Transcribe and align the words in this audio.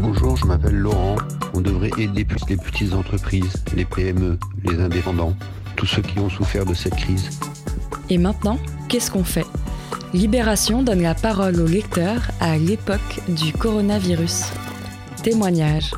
Bonjour, 0.00 0.36
je 0.36 0.44
m'appelle 0.46 0.76
Laurent. 0.76 1.16
On 1.54 1.60
devrait 1.60 1.90
aider 1.98 2.24
plus 2.24 2.40
les 2.48 2.56
petites 2.56 2.92
entreprises, 2.92 3.64
les 3.74 3.84
PME, 3.84 4.38
les 4.64 4.80
indépendants, 4.80 5.34
tous 5.76 5.86
ceux 5.86 6.02
qui 6.02 6.18
ont 6.18 6.28
souffert 6.28 6.64
de 6.64 6.74
cette 6.74 6.96
crise. 6.96 7.30
Et 8.10 8.18
maintenant, 8.18 8.58
qu'est-ce 8.88 9.10
qu'on 9.10 9.24
fait? 9.24 9.46
Libération 10.12 10.82
donne 10.82 11.02
la 11.02 11.14
parole 11.14 11.60
aux 11.60 11.66
lecteurs 11.66 12.22
à 12.40 12.56
l'époque 12.56 13.20
du 13.28 13.52
coronavirus. 13.52 14.44
Témoignage. 15.22 15.92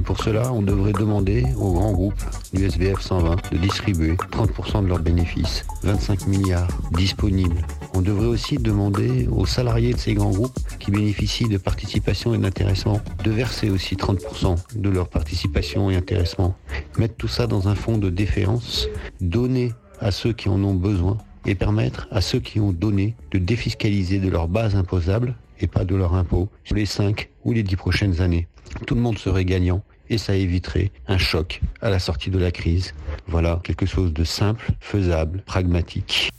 Et 0.00 0.02
pour 0.02 0.16
cela, 0.24 0.50
on 0.54 0.62
devrait 0.62 0.94
demander 0.94 1.44
aux 1.58 1.74
grands 1.74 1.92
groupes 1.92 2.24
du 2.54 2.64
SBF 2.64 3.02
120 3.02 3.52
de 3.52 3.58
distribuer 3.58 4.14
30% 4.14 4.82
de 4.82 4.88
leurs 4.88 5.00
bénéfices, 5.00 5.66
25 5.82 6.26
milliards 6.26 6.68
disponibles. 6.92 7.60
On 7.92 8.00
devrait 8.00 8.28
aussi 8.28 8.56
demander 8.56 9.28
aux 9.30 9.44
salariés 9.44 9.92
de 9.92 9.98
ces 9.98 10.14
grands 10.14 10.30
groupes 10.30 10.58
qui 10.78 10.90
bénéficient 10.90 11.50
de 11.50 11.58
participation 11.58 12.32
et 12.32 12.38
d'intéressement 12.38 13.02
de 13.22 13.30
verser 13.30 13.68
aussi 13.68 13.94
30% 13.94 14.56
de 14.74 14.88
leur 14.88 15.06
participation 15.06 15.90
et 15.90 15.96
intéressement. 15.96 16.54
Mettre 16.96 17.16
tout 17.16 17.28
ça 17.28 17.46
dans 17.46 17.68
un 17.68 17.74
fonds 17.74 17.98
de 17.98 18.08
déférence, 18.08 18.88
donner 19.20 19.74
à 20.00 20.12
ceux 20.12 20.32
qui 20.32 20.48
en 20.48 20.64
ont 20.64 20.72
besoin 20.76 21.18
et 21.44 21.54
permettre 21.54 22.08
à 22.10 22.22
ceux 22.22 22.40
qui 22.40 22.58
ont 22.58 22.72
donné 22.72 23.16
de 23.32 23.38
défiscaliser 23.38 24.18
de 24.18 24.30
leur 24.30 24.48
base 24.48 24.76
imposable 24.76 25.34
et 25.60 25.66
pas 25.66 25.84
de 25.84 25.94
leur 25.94 26.14
impôt 26.14 26.48
sur 26.64 26.76
les 26.76 26.86
5 26.86 27.28
ou 27.44 27.52
les 27.52 27.62
10 27.62 27.76
prochaines 27.76 28.22
années. 28.22 28.48
Tout 28.86 28.94
le 28.94 29.02
monde 29.02 29.18
serait 29.18 29.44
gagnant 29.44 29.82
et 30.10 30.18
ça 30.18 30.34
éviterait 30.34 30.90
un 31.06 31.16
choc 31.16 31.60
à 31.80 31.88
la 31.88 31.98
sortie 31.98 32.30
de 32.30 32.38
la 32.38 32.50
crise. 32.50 32.92
Voilà 33.26 33.60
quelque 33.62 33.86
chose 33.86 34.12
de 34.12 34.24
simple, 34.24 34.72
faisable, 34.80 35.42
pragmatique. 35.46 36.30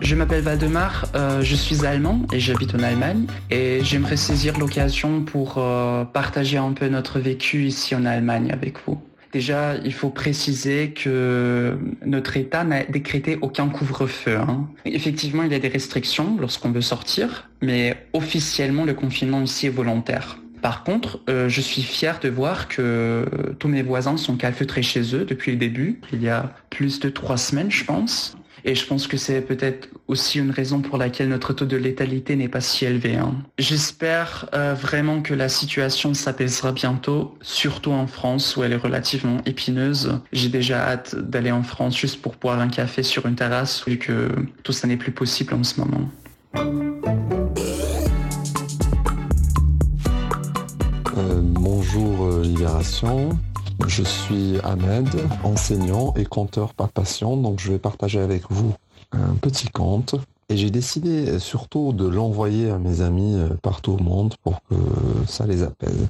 Je 0.00 0.16
m'appelle 0.16 0.42
Valdemar, 0.42 1.06
euh, 1.14 1.40
je 1.40 1.54
suis 1.54 1.86
allemand 1.86 2.22
et 2.32 2.40
j'habite 2.40 2.74
en 2.74 2.80
Allemagne 2.80 3.26
et 3.48 3.80
j'aimerais 3.84 4.16
saisir 4.16 4.58
l'occasion 4.58 5.22
pour 5.22 5.58
euh, 5.58 6.04
partager 6.04 6.56
un 6.56 6.72
peu 6.72 6.88
notre 6.88 7.20
vécu 7.20 7.66
ici 7.66 7.94
en 7.94 8.04
Allemagne 8.04 8.50
avec 8.50 8.84
vous. 8.84 9.00
Déjà, 9.32 9.76
il 9.84 9.92
faut 9.92 10.10
préciser 10.10 10.90
que 10.90 11.78
notre 12.04 12.36
État 12.36 12.64
n'a 12.64 12.84
décrété 12.84 13.38
aucun 13.40 13.68
couvre-feu. 13.68 14.36
Hein. 14.36 14.68
Effectivement, 14.84 15.44
il 15.44 15.52
y 15.52 15.54
a 15.54 15.60
des 15.60 15.68
restrictions 15.68 16.36
lorsqu'on 16.40 16.72
veut 16.72 16.80
sortir, 16.80 17.48
mais 17.62 17.96
officiellement, 18.12 18.84
le 18.84 18.94
confinement 18.94 19.40
ici 19.42 19.66
est 19.66 19.70
volontaire. 19.70 20.38
Par 20.62 20.84
contre, 20.84 21.20
euh, 21.28 21.48
je 21.48 21.60
suis 21.60 21.82
fier 21.82 22.18
de 22.20 22.28
voir 22.28 22.68
que 22.68 23.24
tous 23.58 23.68
mes 23.68 23.82
voisins 23.82 24.16
sont 24.16 24.36
calfeutrés 24.36 24.82
chez 24.82 25.14
eux 25.14 25.24
depuis 25.24 25.52
le 25.52 25.56
début. 25.56 26.00
Il 26.12 26.22
y 26.22 26.28
a 26.28 26.52
plus 26.68 27.00
de 27.00 27.08
trois 27.08 27.38
semaines, 27.38 27.70
je 27.70 27.84
pense. 27.84 28.36
Et 28.64 28.74
je 28.74 28.86
pense 28.86 29.06
que 29.06 29.16
c'est 29.16 29.40
peut-être 29.40 29.88
aussi 30.08 30.38
une 30.38 30.50
raison 30.50 30.80
pour 30.80 30.98
laquelle 30.98 31.28
notre 31.28 31.52
taux 31.52 31.64
de 31.64 31.76
létalité 31.76 32.36
n'est 32.36 32.48
pas 32.48 32.60
si 32.60 32.84
élevé. 32.84 33.16
Hein. 33.16 33.34
J'espère 33.58 34.48
euh, 34.54 34.74
vraiment 34.74 35.22
que 35.22 35.34
la 35.34 35.48
situation 35.48 36.14
s'apaisera 36.14 36.72
bientôt, 36.72 37.36
surtout 37.40 37.92
en 37.92 38.06
France 38.06 38.56
où 38.56 38.62
elle 38.62 38.72
est 38.72 38.76
relativement 38.76 39.38
épineuse. 39.46 40.20
J'ai 40.32 40.48
déjà 40.48 40.80
hâte 40.80 41.14
d'aller 41.14 41.52
en 41.52 41.62
France 41.62 41.96
juste 41.96 42.20
pour 42.20 42.34
boire 42.36 42.60
un 42.60 42.68
café 42.68 43.02
sur 43.02 43.26
une 43.26 43.34
terrasse 43.34 43.84
vu 43.86 43.98
que 43.98 44.28
tout 44.62 44.72
ça 44.72 44.86
n'est 44.86 44.96
plus 44.96 45.12
possible 45.12 45.54
en 45.54 45.64
ce 45.64 45.80
moment. 45.80 46.08
Euh, 51.16 51.40
bonjour 51.42 52.26
euh, 52.26 52.42
Libération. 52.42 53.38
Je 53.86 54.02
suis 54.02 54.58
Ahmed, 54.62 55.08
enseignant 55.42 56.14
et 56.14 56.24
conteur 56.24 56.74
par 56.74 56.88
passion, 56.88 57.36
donc 57.36 57.60
je 57.60 57.72
vais 57.72 57.78
partager 57.78 58.20
avec 58.20 58.44
vous 58.50 58.72
un 59.12 59.34
petit 59.34 59.68
conte. 59.68 60.14
Et 60.48 60.56
j'ai 60.56 60.70
décidé 60.70 61.38
surtout 61.38 61.92
de 61.92 62.06
l'envoyer 62.06 62.70
à 62.70 62.78
mes 62.78 63.02
amis 63.02 63.34
euh, 63.36 63.50
partout 63.62 63.92
au 63.92 64.02
monde 64.02 64.34
pour 64.42 64.60
que 64.68 64.74
ça 65.26 65.46
les 65.46 65.62
apaise. 65.62 66.08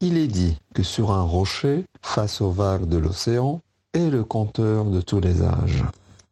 Il 0.00 0.16
est 0.16 0.28
dit 0.28 0.56
que 0.74 0.82
sur 0.82 1.12
un 1.12 1.22
rocher, 1.22 1.84
face 2.00 2.40
aux 2.40 2.50
vagues 2.50 2.88
de 2.88 2.96
l'océan, 2.96 3.60
est 3.92 4.10
le 4.10 4.24
conteur 4.24 4.86
de 4.86 5.00
tous 5.00 5.20
les 5.20 5.42
âges. 5.42 5.84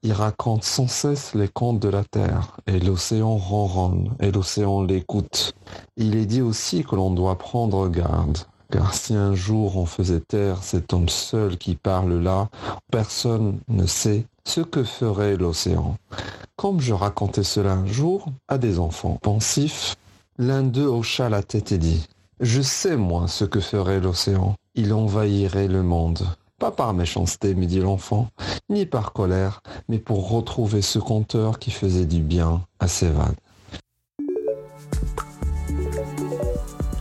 Il 0.02 0.14
raconte 0.14 0.64
sans 0.64 0.88
cesse 0.88 1.34
les 1.34 1.48
contes 1.48 1.78
de 1.78 1.90
la 1.90 2.04
terre, 2.04 2.56
et 2.66 2.80
l'océan 2.80 3.36
ronronne, 3.36 4.14
et 4.18 4.32
l'océan 4.32 4.82
l'écoute. 4.82 5.52
Il 5.98 6.16
est 6.16 6.24
dit 6.24 6.40
aussi 6.40 6.84
que 6.84 6.96
l'on 6.96 7.10
doit 7.10 7.36
prendre 7.36 7.86
garde, 7.88 8.38
car 8.70 8.94
si 8.94 9.14
un 9.14 9.34
jour 9.34 9.76
on 9.76 9.86
faisait 9.86 10.20
taire 10.20 10.62
cet 10.62 10.92
homme 10.92 11.08
seul 11.08 11.58
qui 11.58 11.74
parle 11.74 12.14
là, 12.22 12.48
personne 12.90 13.58
ne 13.68 13.86
sait 13.86 14.26
ce 14.44 14.60
que 14.60 14.84
ferait 14.84 15.36
l'océan. 15.36 15.96
Comme 16.56 16.80
je 16.80 16.94
racontais 16.94 17.42
cela 17.42 17.72
un 17.72 17.86
jour 17.86 18.26
à 18.48 18.58
des 18.58 18.78
enfants 18.78 19.18
pensifs, 19.20 19.96
l'un 20.38 20.62
d'eux 20.62 20.86
hocha 20.86 21.28
la 21.28 21.42
tête 21.42 21.72
et 21.72 21.78
dit 21.78 22.06
Je 22.40 22.62
sais 22.62 22.96
moi 22.96 23.28
ce 23.28 23.44
que 23.44 23.60
ferait 23.60 24.00
l'océan. 24.00 24.54
Il 24.74 24.92
envahirait 24.92 25.68
le 25.68 25.82
monde. 25.82 26.26
Pas 26.58 26.70
par 26.70 26.92
méchanceté, 26.94 27.54
me 27.54 27.66
dit 27.66 27.80
l'enfant, 27.80 28.28
ni 28.68 28.86
par 28.86 29.12
colère, 29.12 29.62
mais 29.88 29.98
pour 29.98 30.30
retrouver 30.30 30.82
ce 30.82 30.98
conteur 30.98 31.58
qui 31.58 31.70
faisait 31.70 32.06
du 32.06 32.20
bien 32.20 32.62
à 32.78 32.86
ses 32.86 33.08
vagues. 33.08 33.36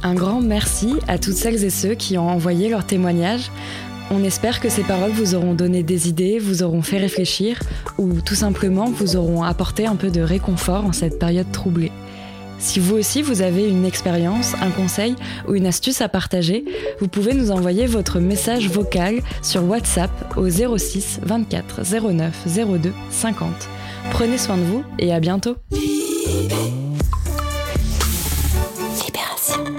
Un 0.01 0.13
grand 0.13 0.41
merci 0.41 0.95
à 1.07 1.17
toutes 1.17 1.35
celles 1.35 1.63
et 1.63 1.69
ceux 1.69 1.93
qui 1.93 2.17
ont 2.17 2.29
envoyé 2.29 2.69
leur 2.69 2.85
témoignage. 2.85 3.51
On 4.11 4.23
espère 4.23 4.59
que 4.59 4.69
ces 4.69 4.81
paroles 4.83 5.11
vous 5.11 5.35
auront 5.35 5.53
donné 5.53 5.83
des 5.83 6.09
idées, 6.09 6.39
vous 6.39 6.63
auront 6.63 6.81
fait 6.81 6.97
réfléchir 6.97 7.59
ou 7.97 8.21
tout 8.21 8.35
simplement 8.35 8.85
vous 8.89 9.15
auront 9.17 9.43
apporté 9.43 9.85
un 9.85 9.95
peu 9.95 10.09
de 10.09 10.21
réconfort 10.21 10.85
en 10.85 10.93
cette 10.93 11.19
période 11.19 11.51
troublée. 11.51 11.91
Si 12.59 12.79
vous 12.79 12.95
aussi 12.95 13.21
vous 13.21 13.41
avez 13.41 13.67
une 13.67 13.85
expérience, 13.85 14.55
un 14.61 14.71
conseil 14.71 15.15
ou 15.47 15.55
une 15.55 15.67
astuce 15.67 16.01
à 16.01 16.09
partager, 16.09 16.65
vous 16.99 17.07
pouvez 17.07 17.33
nous 17.33 17.51
envoyer 17.51 17.85
votre 17.85 18.19
message 18.19 18.67
vocal 18.69 19.21
sur 19.41 19.63
WhatsApp 19.63 20.11
au 20.37 20.49
06 20.49 21.19
24 21.23 21.81
09 22.11 22.47
02 22.81 22.93
50. 23.11 23.49
Prenez 24.11 24.37
soin 24.37 24.57
de 24.57 24.63
vous 24.63 24.83
et 24.97 25.13
à 25.13 25.19
bientôt. 25.19 25.55
Libération. 29.05 29.78